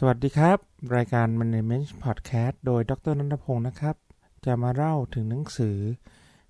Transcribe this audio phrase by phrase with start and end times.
[0.00, 0.58] สวัสดีครับ
[0.96, 3.96] รายการ Management Podcast โดยดรนันทพงศ์นะครับ
[4.46, 5.78] จะมาเล่าถึงหนังสือ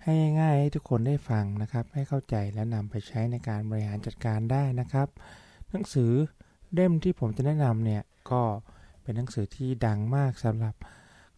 [0.02, 5.08] ให้ง่ายๆให้ทุกคนได้ฟังนะครับ ให้เข้าใจและนำไปใช้ในการบริหารจัดการได้นะครับ
[5.70, 6.10] หนังสือ
[6.74, 8.42] เล่มที่ผมจะแนะนำเนี่ย ก็
[9.02, 10.74] เป็นหนังสือที่ดังมากสำหรับ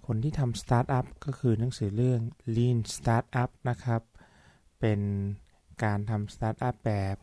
[0.06, 2.20] คนที่ทำสตาร์ทอัพก็คือหนังสือเรื่อง
[2.56, 4.02] Lean Startup นะครับ
[4.80, 5.00] เป็น
[5.84, 7.16] การทำสตาร์ทอัพแบบ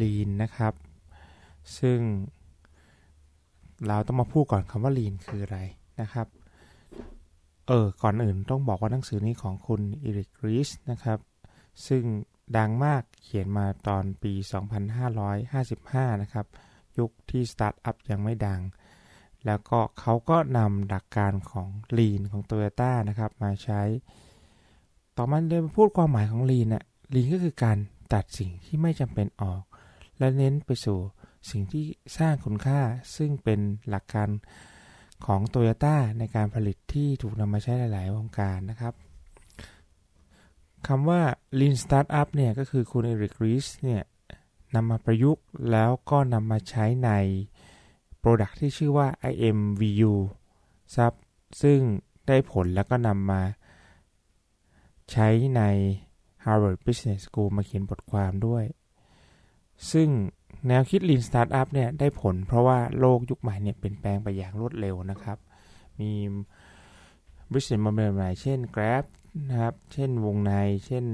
[0.00, 0.74] Lean นะครับ
[1.80, 2.00] ซึ่ง
[3.88, 5.58] เราต้องมาพูดก่อนคำว่า lean คืออะไร
[6.00, 6.26] นะครับ
[7.68, 11.18] เออ ก่อนอื่นต้องบอกว่าหนังสือนี้ของคุณอีริกรีสนะครับ
[11.86, 12.02] ซึ่ง
[12.56, 14.32] ดังมากเขียนมาตอนปี
[15.46, 16.46] 2555 นะครับ
[16.98, 18.60] ยุคที่สตาร์ทอัพยังไม่ดัง
[19.46, 23.82] แล้วก็เขาก็นำหลักการของ lean ของ Toyota นะครับ มาใช้
[25.16, 27.78] ต่อมาเรียนพูดความหมายของ lean น่ะ lean ก็คือการ
[28.12, 29.62] ตัดสิ่งที่ไม่จำเป็นออก
[30.18, 30.98] และเน้นไปสู่
[31.50, 31.84] สิ่งที่
[32.18, 32.80] สร้างคุณค่า
[33.16, 34.28] ซึ่งเป็นหลักการ
[35.26, 38.94] ของโตโยต้าในการผลิตที่ถูกนำมาใช้หลาย ๆ วงการนะครับ
[40.86, 41.20] คำว่า
[41.58, 44.02] Lean Startup เนี่ยก็คือคุณเอริกรีสเนี่ย
[44.74, 47.10] นำมาประยุกต์แล้วก็นำมาใช้ใน
[48.22, 50.12] Product ที่ชื่อว่า IMVU
[50.94, 51.12] ซับ
[51.62, 51.80] ซึ่ง
[52.26, 53.42] ได้ผลแล้วก็นำมา
[55.12, 55.62] ใช้ใน
[56.44, 58.64] Harvard Business School มาเขียนบทความด้วย
[59.92, 60.08] ซึ่ง
[60.68, 65.38] แนวคิด Lean Startup เนี่ยได้ผลเพราะว่าโลกยุคใหม่เนี่ยเปลี่ยนแปลงไปอย่างรวดเร็วนะครับ
[66.00, 66.10] มี
[67.50, 69.04] บริษัทมาใหม่ๆเช่น Grab
[69.50, 70.52] นะครับ เช่นวงใน
[70.86, 71.04] เช่น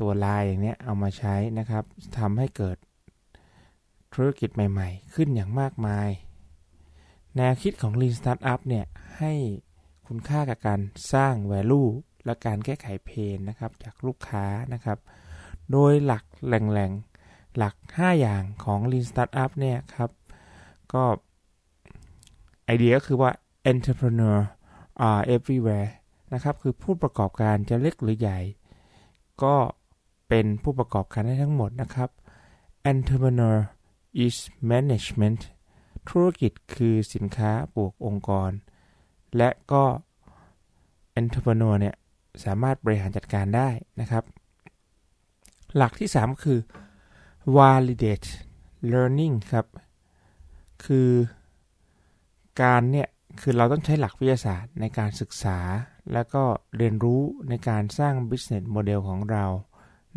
[0.00, 1.84] ตัวลายอย่างเนี้ยเอามาใช้นะครับ
[2.18, 2.76] ทำให้เกิด
[4.14, 6.08] ธุรกิจใหม่ๆ ขึ้นอย่างมากมาย
[7.36, 8.84] แนวคิดของ Lean Startup เนี่ย
[9.18, 9.32] ให้
[10.06, 10.80] คุณค่ากับการ
[11.12, 11.90] สร้าง value
[12.24, 14.98] และการแก้ไขเพนนะครับจากลูกค้านะครับ
[15.72, 16.92] โดยหลักแหล่ง
[17.56, 20.10] หลัก 5 อย่างของ Lean Startup เนี่ยครับ
[20.92, 21.04] ก็
[22.64, 23.30] ไอเดียก็คือว่า
[23.72, 24.38] entrepreneur
[25.08, 25.90] are everywhere
[26.34, 28.38] นะครับ คือผู้ประกอบการจะเล็กหรือใหญ่
[29.42, 29.54] ก็
[30.28, 32.10] เป็นผู้ประกอบการได้ทั้งหมดนะครับ
[32.92, 33.56] entrepreneur
[34.24, 34.36] is
[34.70, 35.40] management
[36.08, 38.50] ธุรกิจคือสินค้าบวกองค์กร
[39.36, 39.84] และก็
[41.20, 41.94] entrepreneur เนี่ย
[42.44, 43.68] สามารถบริหารจัดการได้
[44.00, 44.24] นะครับ
[45.76, 46.58] หลักที่ 3 คือ
[47.58, 48.28] validate
[48.92, 49.66] learning ครับ
[50.84, 51.10] คือ
[52.62, 53.08] การเนี่ย
[53.40, 55.58] คือเราต้องใช้หลักวิทยาศาสตร์ในการศึกษา
[56.12, 56.42] แล้วก็
[56.76, 59.44] เรียนรู้ในการสร้าง business model ของเรา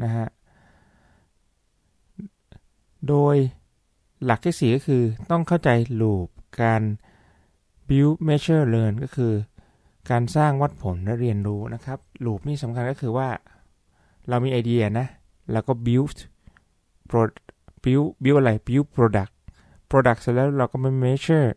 [0.04, 0.28] นะฮะ
[3.08, 3.36] โดย
[4.26, 5.70] หลักที่ 4 ก็คือต้องเข้าใจ
[6.02, 6.28] loop
[6.62, 6.82] การ
[7.90, 9.34] build measure learn ก็คือ
[10.10, 13.30] การสร้างวัดผลและเรียนรู้นะครับ loop นี่สำคัญก็คือว่า
[14.30, 15.08] เรามีไอเดียนะ
[15.52, 16.18] แล้วก็ build
[17.84, 19.32] build build อะไร build product
[19.90, 21.50] product เสร็จแล้วเราก็มา measure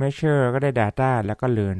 [0.00, 1.78] measure ก็ได้ data แล้วก็ learn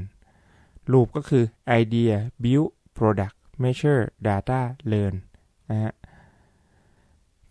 [0.92, 1.44] loop ก็คือ
[1.80, 4.60] idea build product measure data
[4.92, 5.14] learn
[5.70, 5.92] นะฮะ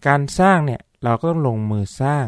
[0.07, 2.25] การสร้างเนี่ย เราก็ต้องลงมือสร้าง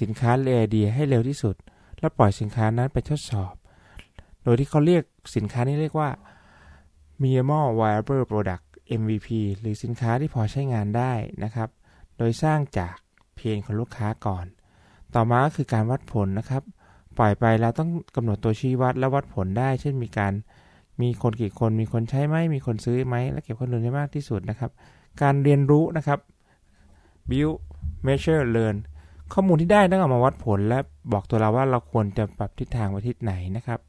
[0.00, 1.56] สินค้าเรือไอเดียให้เร็วที่สุด
[2.00, 3.52] แล้วปล่อยสินค้านั้นไปทดสอบ
[4.42, 5.02] โดยที่เขาเรียก
[5.36, 6.10] สินค้านี้เรียกว่า
[7.22, 8.64] minimal viable product
[9.00, 9.28] MVP
[9.60, 11.12] หรือสินค้าที่พอใช้งานได้
[11.44, 11.68] นะครับ
[12.22, 12.94] โดยสร้างจาก
[13.34, 14.46] เพนของลูกค้าก่อน
[15.14, 16.62] ต่อมาก็คือการวัดผลนะครับ
[17.18, 20.32] ปล่อยไปแล้วต้องกำหนดตัวชี้วัดและวัดผลได้ เช่นมีการ
[21.00, 24.70] มีคนกี่คน มีคนใช้ไหม มีคนซื้อไหม และเก็บข้อมูลได้มากที่สุดนะครับ
[25.22, 26.18] การเรียนรู้นะครับ
[27.30, 27.56] build
[28.06, 28.76] measure learn
[29.32, 30.78] ข้อมูลที่ได้ต้องเอามาวัดผลและ
[31.12, 33.80] บอกตัวเราว่าเราควรจะปรับทิศทางไปทิศไหนนะครับ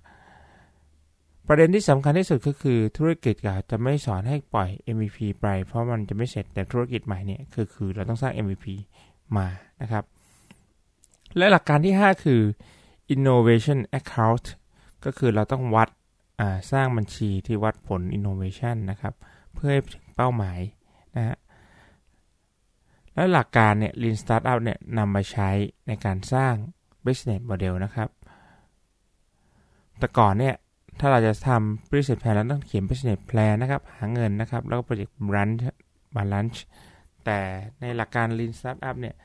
[1.54, 8.66] ประเด็นที่สำคัญที่สุดก็คือธุรกิจก็จะไม่สอนให้ปล่อย MVP ไป เพราะมันจะไม่เสร็จแต่ธุรกิจใหม่เนี่ยคือคือเราต้องสร้าง MVP
[9.38, 9.48] มา
[9.82, 10.04] นะครับ
[11.38, 12.42] และหลักการที่ 5 คือ
[13.16, 14.46] innovation account
[15.06, 15.90] ก็คือเราต้องวัด
[16.72, 19.14] สร้างบัญชีที่วัดผล innovation นะครับ
[19.54, 20.60] เพื่อให้ถึงเป้าหมาย
[21.16, 21.38] นะฮะ
[23.14, 25.50] และหลักการเนี่ย Lean Startup เนี่ยนำมาใช้
[25.88, 26.54] ในการสร้าง
[27.06, 28.10] business model นะครับ
[30.00, 30.56] แต่ก่อนเนี่ย
[31.04, 35.50] ถ้าเราจะทำ business plan เราต้องเขียน business plan นะครับ หาเงินนะครับ แล้วก็ project run
[36.16, 36.60] balance
[37.26, 37.40] แต่
[37.80, 39.16] ในหลักการ lean startup เนี่ย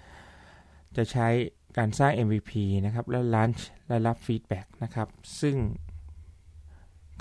[0.96, 1.28] จะใช้
[1.78, 2.52] การสร้าง MVP
[2.86, 5.08] นะครับ แล้ว launch และรับ feedback นะครับ
[5.40, 5.56] ซึ่ง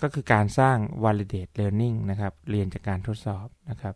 [0.02, 3.96] ก็คือการสร้าง validate learning นะครับ เรียนจากการทดสอบนะครับ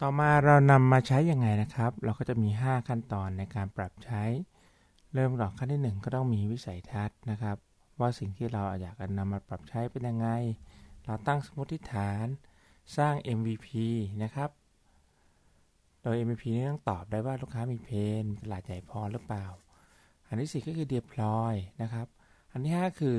[0.00, 4.24] ต่อมาเรานำมาใช้ยังไงนะครับ เราก็จะมี 5 ขั้นตอนในการปรับใช้
[5.14, 7.56] เริ่มก่อนขั้นที่ 1 ก็ต้องมีวิสัยทัศน์นะครับ
[8.00, 10.28] ว่าสิ่งที่เราอยากจะนำมาปรับใช้เป็นยังไง
[11.04, 12.26] เราตั้งสมมติฐาน
[12.96, 13.66] สร้าง MVP
[14.22, 14.50] นะครับ
[16.02, 17.88] โดย MVP นี่ต้องตอบได้ว่าลูกค้ามีเพ
[18.22, 19.46] นตลาดใหญ่พอหรือเปล่า
[20.28, 22.06] อันที่ 4 ก็คือ deploy นะครับ
[22.52, 23.18] อันที่ 5 คือ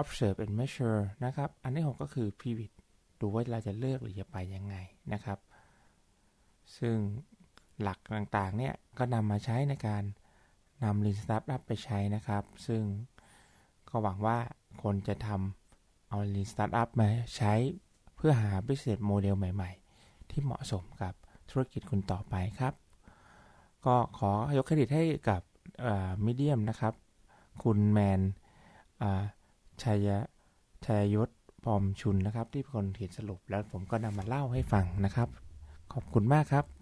[0.00, 2.72] observe and measure นะครับ อันที่ 6 ก็คือ pivot
[3.20, 4.76] ดูว่าเราจะเลือกหรือจะไปยังไง
[5.12, 5.38] นะครับ
[6.78, 6.96] ซึ่ง
[7.82, 10.02] หลักต่างๆเนี่ยก็นำมาใช้ในการ
[10.82, 12.82] นำ Lean Startup ไปใช้นะครับ ซึ่ง
[13.88, 14.38] ก็หวังว่า
[14.82, 17.52] คนจะทำเอา Lean Startup มาใช้
[18.16, 21.14] เพื่อหา Business Model ใหม่ ๆ ที่เหมาะสมกับ
[21.50, 22.74] ธุรกิจคุณต่อไปครับ
[23.86, 25.42] ก็ขอยกเครดิตให้กับ
[26.24, 26.94] มีเดียมนะครับ
[27.62, 28.20] คุณแมน
[29.82, 30.08] ชัย
[30.84, 31.28] ชัยยศ
[31.64, 35.28] ปอมชุนนะครับ ที่เป็นคนเขียนสรุปแล้วผมก็นำมาเล่าให้ฟังนะครับ
[35.92, 36.79] ขอบคุณมากครับ